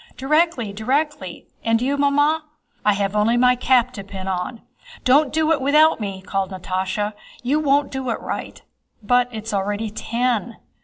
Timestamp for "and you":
1.63-1.95